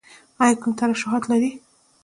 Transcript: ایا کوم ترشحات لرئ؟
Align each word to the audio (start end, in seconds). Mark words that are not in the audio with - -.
ایا 0.43 0.59
کوم 0.61 0.71
ترشحات 0.79 1.23
لرئ؟ 1.29 1.49